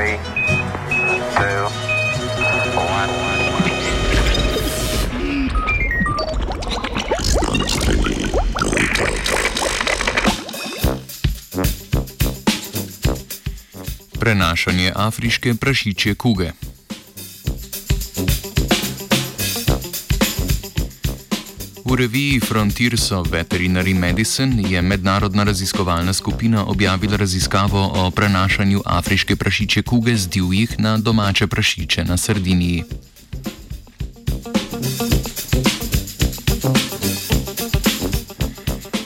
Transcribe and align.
three, 0.00 0.16
two, 1.36 1.64
one. 2.74 3.10
Prenašanje 14.20 14.92
afriške 14.96 15.54
prašičje 15.54 16.14
kuge. 16.14 16.52
V 21.90 21.96
reviji 21.98 22.40
Frontiers 22.40 23.10
of 23.10 23.26
Veterinary 23.34 23.98
Medicine 23.98 24.62
je 24.62 24.82
mednarodna 24.82 25.44
raziskovalna 25.44 26.12
skupina 26.12 26.66
objavila 26.66 27.16
raziskavo 27.16 27.92
o 27.94 28.10
prenašanju 28.10 28.82
afriške 28.84 29.36
prašiče 29.36 29.82
kuge 29.82 30.16
z 30.16 30.28
divjih 30.28 30.78
na 30.78 30.98
domače 30.98 31.46
prašiče 31.46 32.04
na 32.04 32.16
Sardiniji. 32.16 32.84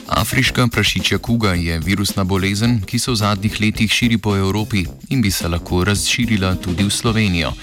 Afriška 0.07 0.67
prašičja 0.67 1.17
kuga 1.17 1.53
je 1.53 1.79
virusna 1.79 2.23
bolezen, 2.23 2.81
ki 2.85 2.99
se 2.99 3.11
v 3.11 3.15
zadnjih 3.15 3.61
letih 3.61 3.91
širi 3.91 4.17
po 4.17 4.37
Evropi 4.37 4.85
in 5.09 5.21
bi 5.21 5.31
se 5.31 5.47
lahko 5.47 5.83
razširila 5.83 6.55
tudi 6.55 6.83
v 6.83 6.89
Slovenijo. 6.89 7.53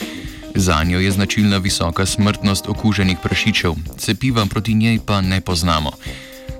Za 0.54 0.84
njo 0.84 1.00
je 1.00 1.10
značilna 1.10 1.56
visoka 1.58 2.06
smrtnost 2.06 2.68
okuženih 2.68 3.18
prašičev, 3.22 3.72
cepiva 3.98 4.46
proti 4.46 4.74
njej 4.74 4.98
pa 5.06 5.20
ne 5.20 5.40
poznamo. 5.40 5.90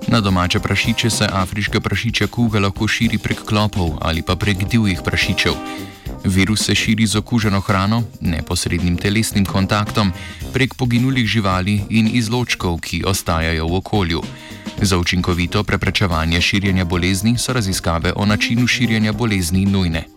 Na 0.07 0.21
domače 0.21 0.59
prašiče 0.59 1.09
se 1.09 1.27
afriška 1.31 1.79
prašičja 1.79 2.27
kuga 2.27 2.59
lahko 2.59 2.87
širi 2.87 3.17
prek 3.17 3.43
klopov 3.45 3.97
ali 4.01 4.21
pa 4.21 4.35
prek 4.35 4.57
divjih 4.57 4.99
prašičev. 5.05 5.53
Virus 6.23 6.65
se 6.65 6.75
širi 6.75 7.05
z 7.07 7.15
okuženo 7.15 7.59
hrano, 7.59 8.03
neposrednim 8.21 8.97
telesnim 8.97 9.45
kontaktom, 9.45 10.11
prek 10.53 10.73
poginulih 10.73 11.27
živali 11.27 11.81
in 11.89 12.09
izločkov, 12.13 12.79
ki 12.79 13.03
ostajajo 13.05 13.67
v 13.67 13.75
okolju. 13.75 14.21
Za 14.81 14.97
učinkovito 14.97 15.63
preprečevanje 15.63 16.41
širjenja 16.41 16.85
bolezni 16.85 17.37
so 17.37 17.53
raziskave 17.53 18.13
o 18.15 18.25
načinu 18.25 18.67
širjenja 18.67 19.13
bolezni 19.13 19.65
nujne. 19.65 20.12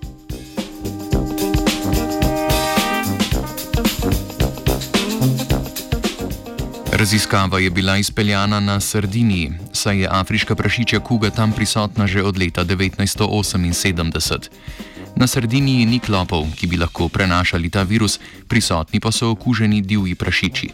Raziskava 6.96 7.58
je 7.58 7.70
bila 7.70 7.96
izpeljana 7.96 8.60
na 8.60 8.80
Sardiniji, 8.80 9.52
saj 9.72 10.00
je 10.00 10.08
afriška 10.10 10.54
prašičja 10.54 11.00
kuga 11.00 11.30
tam 11.30 11.52
prisotna 11.52 12.06
že 12.06 12.22
od 12.22 12.38
leta 12.38 12.64
1978. 12.64 14.48
Na 15.16 15.26
Sardiniji 15.26 15.86
ni 15.86 15.98
klopov, 15.98 16.46
ki 16.56 16.66
bi 16.66 16.76
lahko 16.76 17.08
prenašali 17.08 17.70
ta 17.70 17.82
virus, 17.82 18.18
prisotni 18.48 19.00
pa 19.00 19.12
so 19.12 19.30
okuženi 19.30 19.80
divji 19.80 20.14
prašiči. 20.14 20.70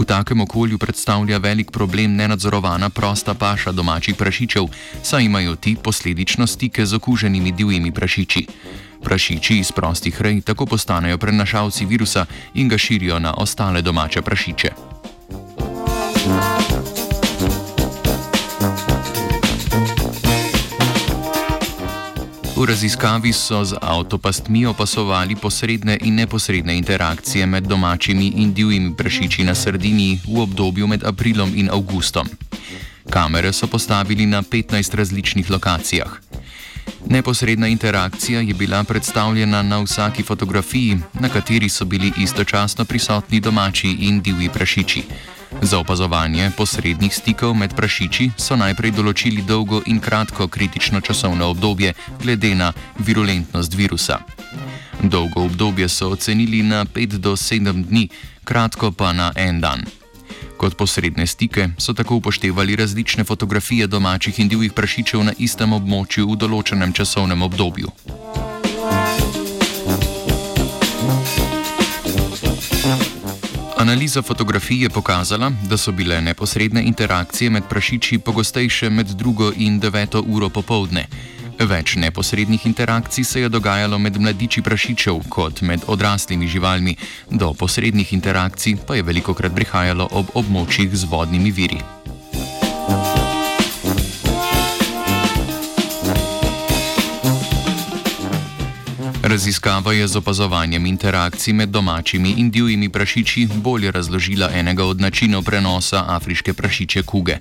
V 0.00 0.04
takem 0.04 0.40
okolju 0.40 0.78
predstavlja 0.78 1.38
velik 1.38 1.70
problem 1.70 2.16
nenadzorovana 2.16 2.90
prosta 2.90 3.34
paša 3.34 3.72
domačih 3.72 4.16
prašičev, 4.16 4.64
saj 5.02 5.24
imajo 5.24 5.56
ti 5.56 5.76
posledično 5.82 6.46
stike 6.46 6.86
z 6.86 6.94
okuženimi 6.94 7.52
divjimi 7.52 7.92
prašiči. 7.92 8.46
Prašiči 9.04 9.58
iz 9.58 9.72
prostih 9.72 10.22
rej 10.22 10.40
tako 10.40 10.66
postanejo 10.66 11.18
prenašalci 11.18 11.86
virusa 11.86 12.26
in 12.54 12.68
ga 12.68 12.78
širijo 12.78 13.18
na 13.18 13.34
ostale 13.34 13.82
domače 13.82 14.22
prašiče. 14.22 14.95
V 22.56 22.64
raziskavi 22.64 23.32
so 23.32 23.64
z 23.64 23.76
avtopastmi 23.80 24.66
opasovali 24.66 25.36
posredne 25.36 25.98
in 26.00 26.14
neposredne 26.14 26.76
interakcije 26.76 27.46
med 27.46 27.68
domačimi 27.68 28.26
in 28.40 28.54
divjimi 28.54 28.96
prašiči 28.96 29.44
na 29.44 29.54
Sardiniji 29.54 30.20
v 30.24 30.40
obdobju 30.40 30.86
med 30.86 31.04
aprilom 31.04 31.52
in 31.54 31.70
avgustom. 31.70 32.26
Kamere 33.10 33.52
so 33.52 33.66
postavili 33.66 34.26
na 34.26 34.42
15 34.42 34.94
različnih 34.94 35.50
lokacijah. 35.50 36.25
Neposredna 37.10 37.68
interakcija 37.68 38.40
je 38.40 38.54
bila 38.54 38.84
predstavljena 38.84 39.62
na 39.62 39.78
vsaki 39.78 40.22
fotografiji, 40.22 40.98
na 41.20 41.28
kateri 41.28 41.68
so 41.68 41.84
bili 41.84 42.12
istočasno 42.18 42.84
prisotni 42.84 43.40
domači 43.40 43.96
in 44.00 44.20
divji 44.22 44.48
prašiči. 44.48 45.02
Za 45.62 45.78
opazovanje 45.78 46.50
posrednih 46.56 47.14
stikov 47.14 47.54
med 47.54 47.74
prašiči 47.74 48.30
so 48.36 48.56
najprej 48.56 48.90
določili 48.90 49.44
dolgo 49.46 49.82
in 49.86 50.00
kratko 50.00 50.48
kritično 50.48 51.00
časovno 51.00 51.46
obdobje 51.46 51.94
glede 52.22 52.54
na 52.54 52.72
virulentnost 52.98 53.74
virusa. 53.74 54.18
Dolgo 55.02 55.44
obdobje 55.44 55.88
so 55.88 56.10
ocenili 56.10 56.62
na 56.62 56.84
5 56.84 57.18
do 57.18 57.36
7 57.36 57.84
dni, 57.84 58.08
kratko 58.44 58.90
pa 58.90 59.12
na 59.12 59.32
en 59.36 59.60
dan. 59.60 59.86
Kot 60.56 60.76
posredne 60.76 61.26
stike 61.26 61.68
so 61.78 61.92
tako 61.92 62.16
upoštevali 62.16 62.76
različne 62.76 63.24
fotografije 63.24 63.86
domačih 63.86 64.40
in 64.40 64.48
divjih 64.48 64.72
prašičev 64.72 65.24
na 65.24 65.32
istem 65.38 65.72
območju 65.72 66.30
v 66.32 66.36
določenem 66.36 66.92
časovnem 66.92 67.42
obdobju. 67.42 67.92
Analiza 73.76 74.22
fotografij 74.22 74.82
je 74.82 74.90
pokazala, 74.90 75.52
da 75.68 75.76
so 75.76 75.92
bile 75.92 76.20
neposredne 76.20 76.82
interakcije 76.82 77.50
med 77.50 77.68
prašiči 77.68 78.18
pogostejše 78.18 78.90
med 78.90 79.06
2 79.06 79.52
in 79.56 79.80
9 79.80 80.22
uro 80.26 80.48
popovdne. 80.48 81.35
Več 81.56 81.94
neposrednih 81.96 82.66
interakcij 82.66 83.24
se 83.24 83.40
je 83.40 83.48
dogajalo 83.48 83.98
med 83.98 84.20
mladiči 84.20 84.62
prašičev 84.62 85.22
kot 85.32 85.62
med 85.64 85.88
odraslimi 85.88 86.48
živalmi, 86.48 86.96
do 87.30 87.54
posrednih 87.54 88.12
interakcij 88.12 88.76
pa 88.86 88.94
je 88.94 89.02
veliko 89.02 89.34
krat 89.34 89.56
prihajalo 89.56 90.08
ob 90.12 90.36
območjih 90.36 90.92
z 90.92 91.08
vodnimi 91.08 91.50
viri. 91.50 91.95
Raziskava 99.26 99.92
je 99.92 100.08
z 100.08 100.16
opazovanjem 100.16 100.86
interakcij 100.86 101.52
med 101.52 101.68
domačimi 101.68 102.34
in 102.38 102.50
divjimi 102.50 102.88
prašiči 102.88 103.48
bolje 103.54 103.90
razložila 103.90 104.50
enega 104.54 104.84
od 104.84 105.00
načinov 105.00 105.42
prenosa 105.42 106.04
afriške 106.08 106.54
prašiče 106.54 107.02
kuge. 107.02 107.36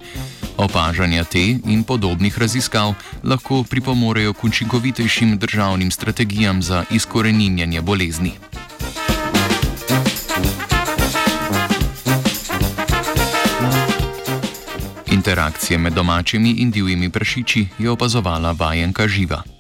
Opažanja 0.57 1.23
te 1.23 1.43
in 1.65 1.83
podobnih 1.83 2.39
raziskav 2.39 2.93
lahko 3.23 3.63
pripomorejo 3.63 4.33
k 4.33 4.43
učinkovitejšim 4.43 5.37
državnim 5.37 5.91
strategijam 5.91 6.61
za 6.61 6.83
izkoreninjanje 6.91 7.81
bolezni. 7.81 8.31
Interakcije 15.11 15.77
med 15.77 15.93
domačimi 15.93 16.51
in 16.51 16.71
divjimi 16.71 17.09
prašiči 17.09 17.67
je 17.79 17.89
opazovala 17.89 18.51
vajenka 18.51 19.07
živa. 19.07 19.54